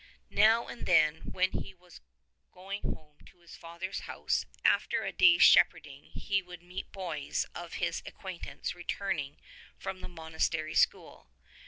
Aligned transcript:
Now 0.31 0.65
and 0.65 0.87
then 0.87 1.17
when 1.31 1.51
he 1.51 1.75
was 1.75 2.01
going 2.51 2.81
home 2.81 3.19
to 3.27 3.41
his 3.41 3.55
father's 3.55 3.99
house 3.99 4.47
after 4.65 5.03
a 5.03 5.11
day's 5.11 5.43
shepherding 5.43 6.05
he 6.05 6.41
would 6.41 6.63
meet 6.63 6.91
boys 6.91 7.45
of 7.53 7.73
his 7.73 8.01
acquaintance 8.03 8.73
returning 8.73 9.37
from 9.77 10.01
the 10.01 10.07
monastery 10.09 10.73
school. 10.73 11.29